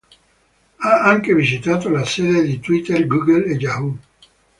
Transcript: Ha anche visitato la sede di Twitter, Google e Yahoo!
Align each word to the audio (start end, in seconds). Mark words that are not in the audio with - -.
Ha 0.77 0.99
anche 1.03 1.35
visitato 1.35 1.87
la 1.89 2.03
sede 2.03 2.41
di 2.41 2.59
Twitter, 2.59 3.05
Google 3.05 3.45
e 3.45 3.51
Yahoo! 3.55 3.95